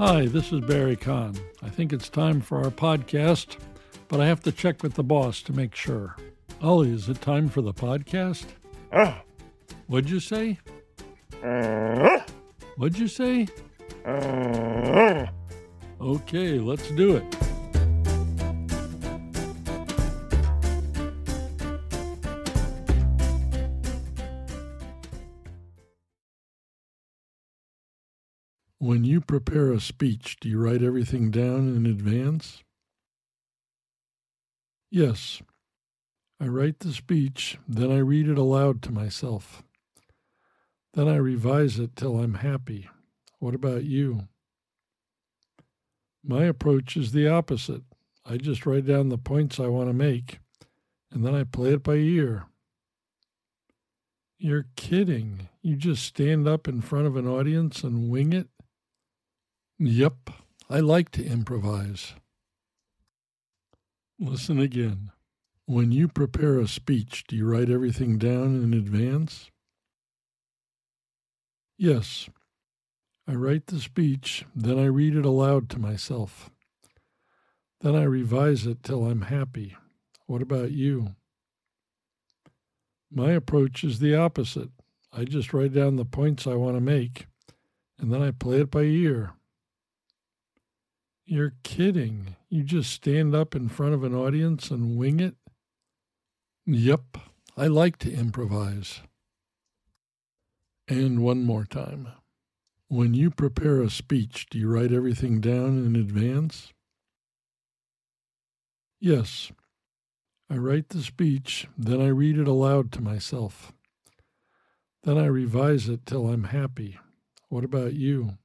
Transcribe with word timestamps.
Hi, 0.00 0.24
this 0.24 0.50
is 0.50 0.60
Barry 0.60 0.96
Kahn. 0.96 1.36
I 1.62 1.68
think 1.68 1.92
it's 1.92 2.08
time 2.08 2.40
for 2.40 2.64
our 2.64 2.70
podcast, 2.70 3.58
but 4.08 4.18
I 4.18 4.24
have 4.28 4.40
to 4.44 4.50
check 4.50 4.82
with 4.82 4.94
the 4.94 5.02
boss 5.02 5.42
to 5.42 5.52
make 5.52 5.74
sure. 5.74 6.16
Ollie, 6.62 6.94
is 6.94 7.10
it 7.10 7.20
time 7.20 7.50
for 7.50 7.60
the 7.60 7.74
podcast? 7.74 8.46
Ah. 8.94 9.20
What'd 9.88 10.08
you 10.08 10.18
say? 10.18 10.58
Ah. 11.44 12.24
What'd 12.78 12.98
you 12.98 13.08
say? 13.08 13.46
Ah. 14.06 15.28
Okay, 16.00 16.58
let's 16.58 16.90
do 16.92 17.16
it. 17.16 17.49
When 28.82 29.04
you 29.04 29.20
prepare 29.20 29.70
a 29.72 29.78
speech, 29.78 30.38
do 30.40 30.48
you 30.48 30.58
write 30.58 30.82
everything 30.82 31.30
down 31.30 31.76
in 31.76 31.84
advance? 31.84 32.64
Yes. 34.90 35.42
I 36.40 36.46
write 36.46 36.78
the 36.78 36.94
speech, 36.94 37.58
then 37.68 37.92
I 37.92 37.98
read 37.98 38.26
it 38.26 38.38
aloud 38.38 38.80
to 38.82 38.90
myself. 38.90 39.62
Then 40.94 41.08
I 41.08 41.16
revise 41.16 41.78
it 41.78 41.94
till 41.94 42.18
I'm 42.18 42.34
happy. 42.34 42.88
What 43.38 43.54
about 43.54 43.84
you? 43.84 44.28
My 46.24 46.44
approach 46.44 46.96
is 46.96 47.12
the 47.12 47.28
opposite. 47.28 47.82
I 48.24 48.38
just 48.38 48.64
write 48.64 48.86
down 48.86 49.10
the 49.10 49.18
points 49.18 49.60
I 49.60 49.66
want 49.66 49.90
to 49.90 49.94
make, 49.94 50.38
and 51.12 51.22
then 51.22 51.34
I 51.34 51.44
play 51.44 51.74
it 51.74 51.82
by 51.82 51.96
ear. 51.96 52.46
You're 54.38 54.68
kidding. 54.74 55.50
You 55.60 55.76
just 55.76 56.02
stand 56.02 56.48
up 56.48 56.66
in 56.66 56.80
front 56.80 57.06
of 57.06 57.16
an 57.16 57.28
audience 57.28 57.84
and 57.84 58.08
wing 58.08 58.32
it? 58.32 58.48
Yep, 59.82 60.28
I 60.68 60.80
like 60.80 61.10
to 61.12 61.24
improvise. 61.24 62.12
Listen 64.18 64.60
again. 64.60 65.10
When 65.64 65.90
you 65.90 66.06
prepare 66.06 66.58
a 66.58 66.68
speech, 66.68 67.24
do 67.26 67.34
you 67.34 67.46
write 67.46 67.70
everything 67.70 68.18
down 68.18 68.62
in 68.62 68.74
advance? 68.74 69.50
Yes. 71.78 72.28
I 73.26 73.32
write 73.32 73.68
the 73.68 73.80
speech, 73.80 74.44
then 74.54 74.78
I 74.78 74.84
read 74.84 75.16
it 75.16 75.24
aloud 75.24 75.70
to 75.70 75.78
myself. 75.78 76.50
Then 77.80 77.96
I 77.96 78.02
revise 78.02 78.66
it 78.66 78.82
till 78.82 79.06
I'm 79.06 79.22
happy. 79.22 79.78
What 80.26 80.42
about 80.42 80.72
you? 80.72 81.14
My 83.10 83.30
approach 83.30 83.82
is 83.82 83.98
the 83.98 84.14
opposite. 84.14 84.72
I 85.10 85.24
just 85.24 85.54
write 85.54 85.72
down 85.72 85.96
the 85.96 86.04
points 86.04 86.46
I 86.46 86.56
want 86.56 86.76
to 86.76 86.82
make, 86.82 87.28
and 87.98 88.12
then 88.12 88.20
I 88.20 88.30
play 88.30 88.60
it 88.60 88.70
by 88.70 88.82
ear. 88.82 89.32
You're 91.32 91.54
kidding. 91.62 92.34
You 92.48 92.64
just 92.64 92.90
stand 92.90 93.36
up 93.36 93.54
in 93.54 93.68
front 93.68 93.94
of 93.94 94.02
an 94.02 94.12
audience 94.16 94.72
and 94.72 94.96
wing 94.96 95.20
it? 95.20 95.36
Yep, 96.66 97.18
I 97.56 97.68
like 97.68 97.98
to 97.98 98.12
improvise. 98.12 99.02
And 100.88 101.22
one 101.22 101.44
more 101.44 101.64
time. 101.64 102.08
When 102.88 103.14
you 103.14 103.30
prepare 103.30 103.80
a 103.80 103.90
speech, 103.90 104.48
do 104.50 104.58
you 104.58 104.68
write 104.68 104.92
everything 104.92 105.40
down 105.40 105.86
in 105.86 105.94
advance? 105.94 106.72
Yes. 108.98 109.52
I 110.50 110.56
write 110.56 110.88
the 110.88 111.00
speech, 111.00 111.68
then 111.78 112.00
I 112.00 112.08
read 112.08 112.38
it 112.38 112.48
aloud 112.48 112.90
to 112.90 113.00
myself. 113.00 113.72
Then 115.04 115.16
I 115.16 115.26
revise 115.26 115.88
it 115.88 116.06
till 116.06 116.28
I'm 116.28 116.42
happy. 116.42 116.98
What 117.50 117.62
about 117.62 117.92
you? 117.92 118.36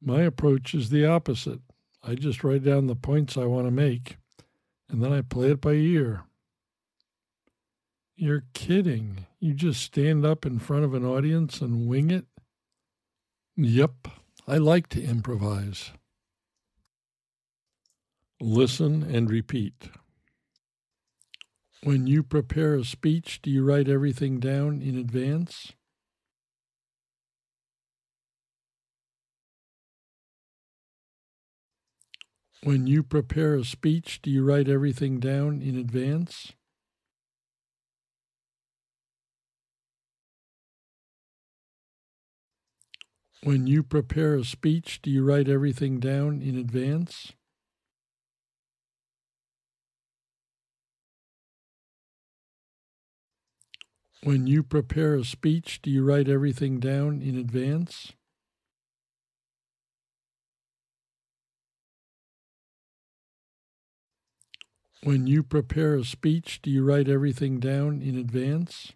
My 0.00 0.22
approach 0.22 0.74
is 0.74 0.90
the 0.90 1.06
opposite. 1.06 1.60
I 2.02 2.14
just 2.14 2.44
write 2.44 2.64
down 2.64 2.86
the 2.86 2.94
points 2.94 3.36
I 3.36 3.44
want 3.44 3.66
to 3.66 3.72
make, 3.72 4.16
and 4.88 5.02
then 5.02 5.12
I 5.12 5.22
play 5.22 5.50
it 5.50 5.60
by 5.60 5.72
ear. 5.72 6.22
You're 8.16 8.44
kidding. 8.54 9.26
You 9.40 9.54
just 9.54 9.80
stand 9.80 10.24
up 10.24 10.46
in 10.46 10.58
front 10.58 10.84
of 10.84 10.94
an 10.94 11.04
audience 11.04 11.60
and 11.60 11.88
wing 11.88 12.10
it? 12.10 12.26
Yep, 13.56 14.08
I 14.46 14.58
like 14.58 14.88
to 14.90 15.02
improvise. 15.02 15.92
Listen 18.40 19.02
and 19.02 19.30
repeat. 19.30 19.90
When 21.82 22.06
you 22.06 22.22
prepare 22.22 22.74
a 22.74 22.84
speech, 22.84 23.40
do 23.42 23.50
you 23.50 23.64
write 23.64 23.88
everything 23.88 24.40
down 24.40 24.80
in 24.80 24.96
advance? 24.96 25.72
When 32.62 32.86
you 32.86 33.02
prepare 33.04 33.54
a 33.54 33.64
speech, 33.64 34.20
do 34.20 34.30
you 34.30 34.44
write 34.44 34.68
everything 34.68 35.20
down 35.20 35.62
in 35.62 35.76
advance? 35.76 36.52
When 43.42 43.66
you 43.66 43.82
prepare 43.82 44.34
a 44.34 44.44
speech, 44.44 45.00
do 45.02 45.10
you 45.10 45.24
write 45.24 45.48
everything 45.48 46.00
down 46.00 46.42
in 46.42 46.56
advance? 46.56 47.32
When 54.22 54.46
you 54.46 54.62
prepare 54.62 55.14
a 55.14 55.24
speech, 55.24 55.80
do 55.82 55.90
you 55.90 56.04
write 56.04 56.28
everything 56.28 56.80
down 56.80 57.22
in 57.22 57.36
advance? 57.36 58.12
When 65.04 65.28
you 65.28 65.44
prepare 65.44 65.94
a 65.94 66.04
speech, 66.04 66.60
do 66.60 66.70
you 66.70 66.84
write 66.84 67.08
everything 67.08 67.60
down 67.60 68.02
in 68.02 68.18
advance? 68.18 68.92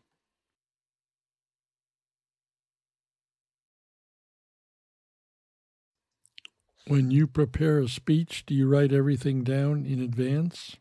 When 6.88 7.12
you 7.12 7.28
prepare 7.28 7.78
a 7.78 7.88
speech, 7.88 8.44
do 8.46 8.54
you 8.54 8.68
write 8.68 8.92
everything 8.92 9.44
down 9.44 9.86
in 9.86 10.00
advance? 10.00 10.76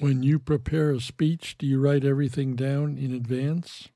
When 0.00 0.24
you 0.24 0.40
prepare 0.40 0.90
a 0.90 1.00
speech, 1.00 1.56
do 1.56 1.66
you 1.66 1.80
write 1.80 2.04
everything 2.04 2.56
down 2.56 2.98
in 2.98 3.14
advance? 3.14 3.88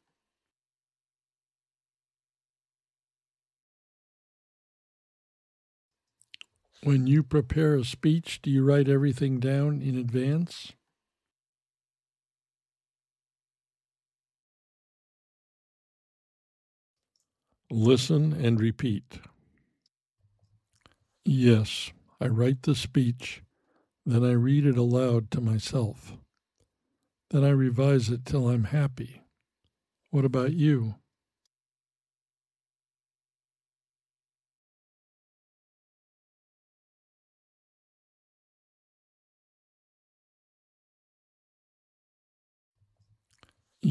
When 6.84 7.06
you 7.08 7.22
prepare 7.24 7.74
a 7.74 7.84
speech, 7.84 8.40
do 8.40 8.50
you 8.50 8.64
write 8.64 8.88
everything 8.88 9.40
down 9.40 9.82
in 9.82 9.98
advance? 9.98 10.72
Listen 17.70 18.32
and 18.32 18.60
repeat. 18.60 19.20
Yes, 21.24 21.92
I 22.20 22.28
write 22.28 22.62
the 22.62 22.74
speech, 22.74 23.42
then 24.06 24.24
I 24.24 24.32
read 24.32 24.64
it 24.64 24.78
aloud 24.78 25.30
to 25.32 25.40
myself. 25.40 26.14
Then 27.30 27.44
I 27.44 27.50
revise 27.50 28.08
it 28.08 28.24
till 28.24 28.48
I'm 28.48 28.64
happy. 28.64 29.22
What 30.10 30.24
about 30.24 30.54
you? 30.54 30.94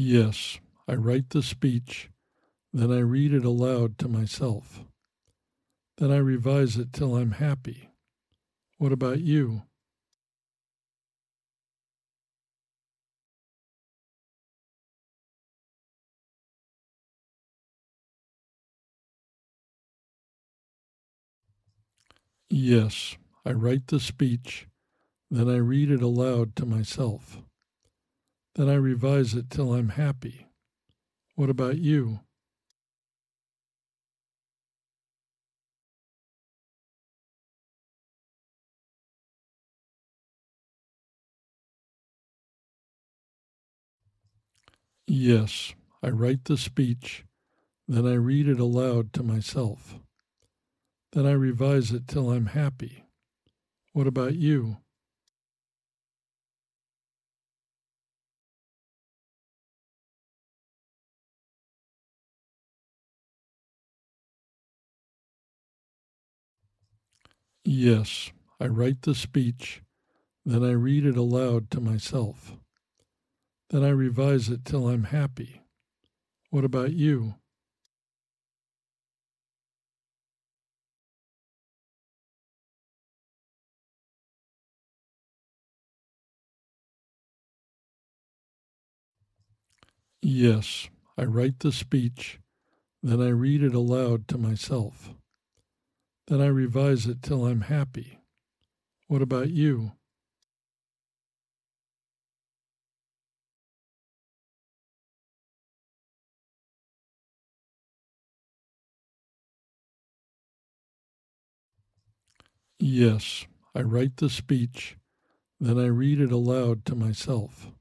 Yes, 0.00 0.60
I 0.86 0.94
write 0.94 1.30
the 1.30 1.42
speech, 1.42 2.08
then 2.72 2.92
I 2.92 3.00
read 3.00 3.32
it 3.34 3.44
aloud 3.44 3.98
to 3.98 4.06
myself. 4.08 4.84
Then 5.96 6.12
I 6.12 6.18
revise 6.18 6.76
it 6.76 6.92
till 6.92 7.16
I'm 7.16 7.32
happy. 7.32 7.90
What 8.78 8.92
about 8.92 9.20
you? 9.20 9.62
Yes, 22.48 23.16
I 23.44 23.50
write 23.50 23.88
the 23.88 23.98
speech, 23.98 24.68
then 25.28 25.48
I 25.48 25.56
read 25.56 25.90
it 25.90 26.02
aloud 26.02 26.54
to 26.56 26.66
myself. 26.66 27.42
Then 28.58 28.68
I 28.68 28.74
revise 28.74 29.34
it 29.34 29.50
till 29.50 29.72
I'm 29.72 29.90
happy. 29.90 30.48
What 31.36 31.48
about 31.48 31.78
you? 31.78 32.20
Yes, 45.06 45.74
I 46.02 46.10
write 46.10 46.46
the 46.46 46.56
speech, 46.56 47.24
then 47.86 48.06
I 48.06 48.14
read 48.14 48.48
it 48.48 48.58
aloud 48.58 49.12
to 49.14 49.22
myself. 49.22 50.00
Then 51.12 51.26
I 51.26 51.32
revise 51.32 51.92
it 51.92 52.08
till 52.08 52.30
I'm 52.30 52.46
happy. 52.46 53.04
What 53.92 54.08
about 54.08 54.34
you? 54.34 54.78
Yes, 67.70 68.32
I 68.58 68.66
write 68.66 69.02
the 69.02 69.14
speech, 69.14 69.82
then 70.42 70.64
I 70.64 70.70
read 70.70 71.04
it 71.04 71.18
aloud 71.18 71.70
to 71.72 71.80
myself. 71.82 72.56
Then 73.68 73.84
I 73.84 73.90
revise 73.90 74.48
it 74.48 74.64
till 74.64 74.88
I'm 74.88 75.04
happy. 75.04 75.60
What 76.48 76.64
about 76.64 76.94
you? 76.94 77.34
Yes, 90.22 90.88
I 91.18 91.24
write 91.24 91.60
the 91.60 91.72
speech, 91.72 92.40
then 93.02 93.20
I 93.20 93.28
read 93.28 93.62
it 93.62 93.74
aloud 93.74 94.26
to 94.28 94.38
myself. 94.38 95.12
Then 96.28 96.42
I 96.42 96.46
revise 96.48 97.06
it 97.06 97.22
till 97.22 97.46
I'm 97.46 97.62
happy. 97.62 98.18
What 99.06 99.22
about 99.22 99.50
you? 99.50 99.92
Yes, 112.78 113.46
I 113.74 113.80
write 113.82 114.18
the 114.18 114.28
speech, 114.28 114.96
then 115.58 115.78
I 115.78 115.86
read 115.86 116.20
it 116.20 116.30
aloud 116.30 116.84
to 116.86 116.94
myself. 116.94 117.72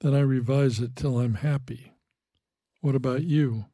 Then 0.00 0.14
I 0.14 0.20
revise 0.20 0.80
it 0.80 0.96
till 0.96 1.18
I'm 1.20 1.34
happy. 1.34 1.92
What 2.80 2.94
about 2.94 3.24
you? 3.24 3.66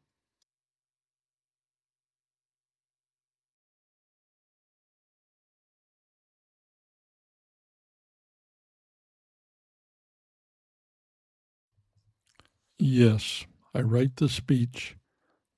Yes, 12.80 13.46
I 13.74 13.82
write 13.82 14.16
the 14.16 14.28
speech, 14.28 14.96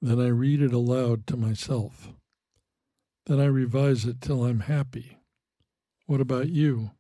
then 0.03 0.21
I 0.21 0.29
read 0.29 0.61
it 0.61 0.73
aloud 0.73 1.27
to 1.29 1.37
myself. 1.37 2.13
Then 3.27 3.41
I 3.41 3.47
revise 3.47 4.05
it 4.07 4.21
till 4.21 4.45
I'm 4.45 4.61
happy. 4.61 5.19
What 6.07 6.21
about 6.21 6.49
you? 6.51 6.93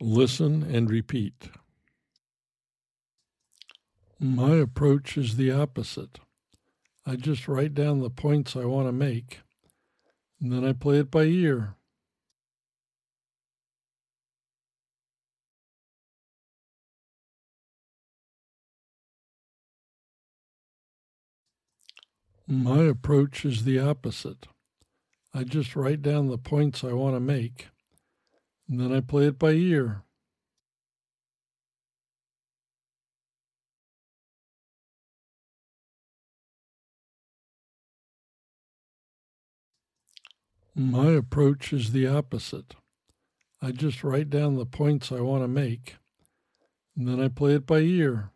Listen 0.00 0.62
and 0.64 0.90
repeat. 0.90 1.50
My 4.20 4.56
approach 4.56 5.18
is 5.18 5.36
the 5.36 5.50
opposite. 5.52 6.20
I 7.08 7.16
just 7.16 7.48
write 7.48 7.72
down 7.72 8.00
the 8.00 8.10
points 8.10 8.54
I 8.54 8.66
want 8.66 8.86
to 8.86 8.92
make, 8.92 9.40
and 10.42 10.52
then 10.52 10.62
I 10.62 10.74
play 10.74 10.98
it 10.98 11.10
by 11.10 11.22
ear. 11.22 11.74
My 22.46 22.82
approach 22.82 23.46
is 23.46 23.64
the 23.64 23.78
opposite. 23.78 24.46
I 25.32 25.44
just 25.44 25.74
write 25.74 26.02
down 26.02 26.28
the 26.28 26.36
points 26.36 26.84
I 26.84 26.92
want 26.92 27.16
to 27.16 27.20
make, 27.20 27.68
and 28.68 28.78
then 28.78 28.92
I 28.92 29.00
play 29.00 29.28
it 29.28 29.38
by 29.38 29.52
ear. 29.52 30.02
My 40.80 41.10
approach 41.10 41.72
is 41.72 41.90
the 41.90 42.06
opposite. 42.06 42.76
I 43.60 43.72
just 43.72 44.04
write 44.04 44.30
down 44.30 44.54
the 44.54 44.64
points 44.64 45.10
I 45.10 45.18
want 45.18 45.42
to 45.42 45.48
make, 45.48 45.96
and 46.96 47.08
then 47.08 47.20
I 47.20 47.26
play 47.26 47.56
it 47.56 47.66
by 47.66 47.80
ear. 47.80 48.30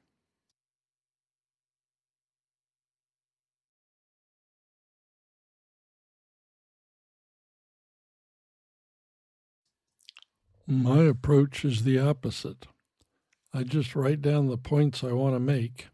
My 10.66 11.02
approach 11.04 11.64
is 11.64 11.84
the 11.84 12.00
opposite. 12.00 12.66
I 13.54 13.62
just 13.62 13.94
write 13.94 14.20
down 14.20 14.48
the 14.48 14.58
points 14.58 15.04
I 15.04 15.12
want 15.12 15.36
to 15.36 15.40
make, 15.40 15.90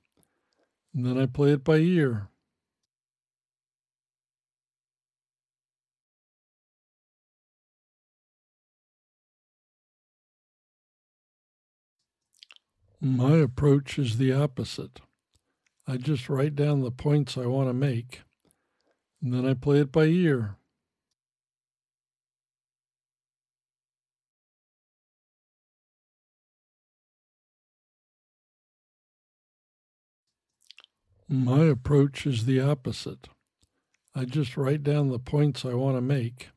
and 0.95 1.05
then 1.05 1.19
I 1.19 1.27
play 1.27 1.53
it 1.53 1.63
by 1.63 1.77
ear. 1.77 2.31
My 13.01 13.37
approach 13.37 13.97
is 13.97 14.19
the 14.19 14.33
opposite. 14.33 15.01
I 15.87 15.99
just 15.99 16.29
write 16.29 16.57
down 16.57 16.83
the 16.83 16.91
points 16.91 17.39
I 17.39 17.47
want 17.47 17.69
to 17.69 17.73
make, 17.73 18.23
and 19.23 19.33
then 19.33 19.47
I 19.47 19.55
play 19.55 19.79
it 19.79 19.93
by 19.93 20.07
ear. 20.07 20.57
My 31.29 31.67
approach 31.67 32.27
is 32.27 32.47
the 32.47 32.61
opposite. 32.61 33.29
I 34.13 34.25
just 34.25 34.57
write 34.57 34.83
down 34.83 35.11
the 35.11 35.21
points 35.21 35.65
I 35.65 35.75
want 35.75 35.97
to 35.97 36.01
make, 36.01 36.49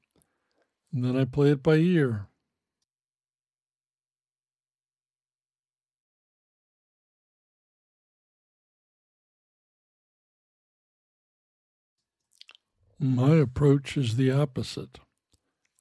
and 0.92 1.06
then 1.06 1.16
I 1.16 1.25
play 1.25 1.51
it 1.51 1.62
by 1.62 1.75
ear. 1.75 2.31
My 13.03 13.34
approach 13.38 13.98
is 13.98 14.15
the 14.15 14.29
opposite. 14.29 15.00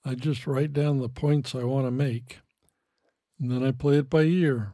I 0.06 0.14
just 0.14 0.46
write 0.46 0.72
down 0.72 1.00
the 1.00 1.08
points 1.10 1.54
I 1.54 1.64
want 1.64 1.86
to 1.86 1.90
make, 1.90 2.38
and 3.38 3.50
then 3.50 3.62
I 3.62 3.72
play 3.72 3.98
it 3.98 4.08
by 4.08 4.22
ear. 4.22 4.72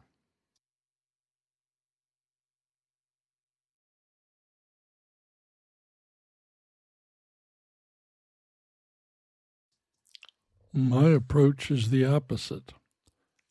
My 10.71 11.09
approach 11.09 11.69
is 11.69 11.89
the 11.89 12.05
opposite. 12.05 12.71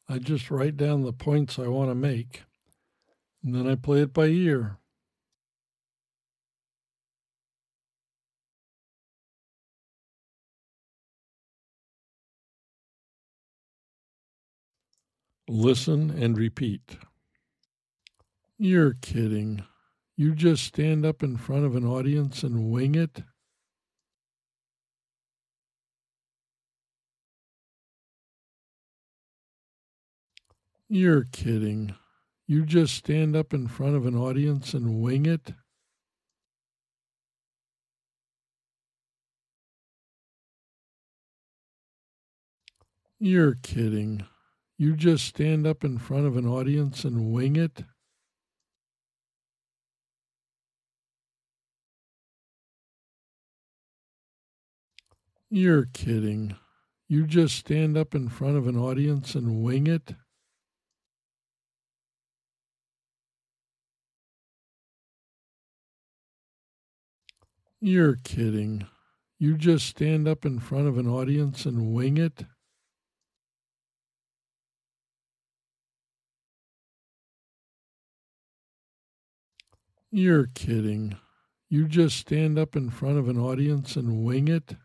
I 0.09 0.21
just 0.21 0.51
write 0.51 0.79
down 0.79 1.03
the 1.03 1.13
points 1.13 1.59
I 1.59 1.69
want 1.69 1.91
to 1.91 1.95
make, 1.95 2.45
and 3.45 3.55
then 3.55 3.67
I 3.67 3.75
play 3.75 4.01
it 4.01 4.15
by 4.15 4.29
ear. 4.29 4.79
Listen 15.49 16.11
and 16.11 16.37
repeat. 16.37 16.99
You're 18.59 18.95
kidding. 18.95 19.63
You 20.17 20.35
just 20.35 20.65
stand 20.65 21.07
up 21.07 21.23
in 21.23 21.37
front 21.37 21.65
of 21.65 21.77
an 21.77 21.85
audience 21.85 22.43
and 22.43 22.71
wing 22.71 22.95
it? 22.95 23.23
You're 30.89 31.25
kidding. 31.25 31.95
You 32.49 32.65
just 32.65 32.95
stand 32.95 33.37
up 33.37 33.53
in 33.53 33.69
front 33.69 33.97
of 33.97 34.07
an 34.07 34.17
audience 34.17 34.73
and 34.73 35.01
wing 35.01 35.27
it? 35.27 35.53
You're 43.19 43.55
kidding. 43.55 44.27
You 44.79 44.95
just 44.95 45.25
stand 45.25 45.67
up 45.67 45.85
in 45.85 45.97
front 45.97 46.27
of 46.27 46.37
an 46.37 46.47
audience 46.47 47.05
and 47.05 47.33
wing 47.33 47.57
it? 47.57 47.85
You're 55.49 55.87
kidding. 55.87 56.57
You 57.09 57.27
just 57.27 57.57
stand 57.57 57.97
up 57.97 58.15
in 58.15 58.29
front 58.29 58.59
of 58.59 58.67
an 58.67 58.77
audience 58.77 59.35
and 59.35 59.63
wing 59.63 59.87
it? 59.87 60.15
You're 67.81 68.17
kidding. 68.17 68.87
You 69.39 69.57
just 69.57 69.87
stand 69.87 70.29
up 70.29 70.45
in 70.45 70.59
front 70.59 70.89
of 70.89 70.99
an 70.99 71.07
audience 71.07 71.65
and 71.65 71.95
wing 71.95 72.19
it? 72.19 72.45
You're 80.11 80.47
kidding. 80.47 81.17
You 81.69 81.89
just 81.89 82.17
stand 82.17 82.59
up 82.59 82.77
in 82.77 82.91
front 82.91 83.19
of 83.19 83.29
an 83.29 83.39
audience 83.39 83.97
and 83.97 84.25
wing 84.25 84.49
it? 84.49 84.77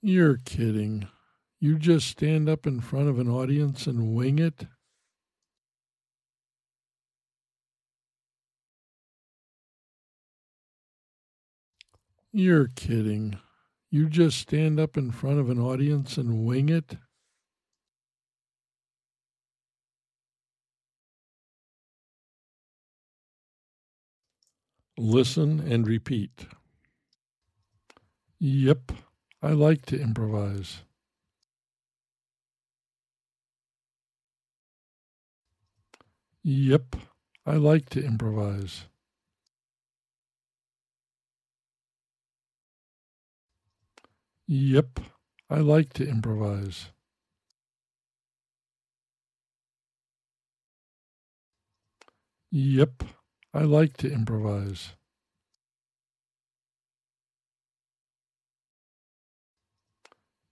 You're 0.00 0.38
kidding. 0.38 1.08
You 1.58 1.78
just 1.78 2.06
stand 2.08 2.48
up 2.48 2.66
in 2.66 2.80
front 2.80 3.08
of 3.08 3.18
an 3.18 3.28
audience 3.28 3.86
and 3.86 4.14
wing 4.14 4.38
it? 4.38 4.66
You're 12.32 12.68
kidding. 12.68 13.38
You 13.90 14.08
just 14.08 14.38
stand 14.38 14.78
up 14.78 14.96
in 14.96 15.10
front 15.10 15.40
of 15.40 15.50
an 15.50 15.58
audience 15.58 16.16
and 16.18 16.44
wing 16.44 16.68
it? 16.68 16.96
Listen 24.98 25.60
and 25.60 25.86
repeat. 25.88 26.46
Yep, 28.40 28.92
I 29.42 29.52
like 29.52 29.86
to 29.86 30.00
improvise. 30.00 30.82
Yep, 36.44 36.96
I 37.44 37.56
like 37.56 37.90
to 37.90 38.02
improvise. 38.04 38.86
Yep, 44.48 45.00
I 45.50 45.58
like 45.60 45.92
to 45.94 46.08
improvise. 46.08 46.90
Yep, 52.50 53.04
I 53.56 53.62
like 53.62 53.96
to 53.96 54.12
improvise. 54.12 54.92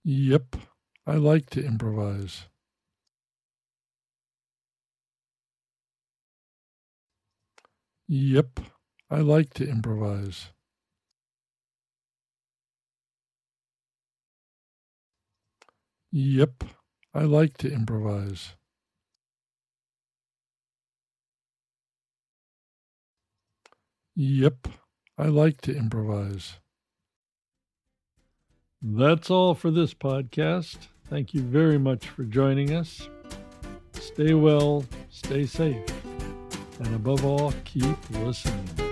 Yep, 0.03 0.55
I 1.05 1.17
like 1.17 1.51
to 1.51 1.63
improvise. 1.63 2.45
Yep, 8.07 8.59
I 9.11 9.19
like 9.19 9.53
to 9.53 9.69
improvise. 9.69 10.47
Yep, 16.11 16.63
I 17.13 17.21
like 17.25 17.57
to 17.57 17.71
improvise. 17.71 18.55
Yep, 24.15 24.69
I 25.17 25.25
like 25.25 25.59
to 25.61 25.75
improvise. 25.75 26.55
That's 28.81 29.29
all 29.29 29.55
for 29.55 29.71
this 29.71 29.93
podcast. 29.93 30.77
Thank 31.09 31.33
you 31.33 31.41
very 31.41 31.77
much 31.77 32.07
for 32.07 32.23
joining 32.23 32.71
us. 32.73 33.09
Stay 33.93 34.33
well, 34.33 34.85
stay 35.09 35.45
safe, 35.45 35.83
and 36.79 36.95
above 36.95 37.25
all, 37.25 37.53
keep 37.65 37.97
listening. 38.11 38.84